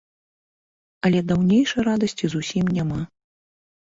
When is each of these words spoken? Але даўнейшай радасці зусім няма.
Але 1.09 1.19
даўнейшай 1.31 1.81
радасці 1.89 2.25
зусім 2.35 2.65
няма. 2.79 2.97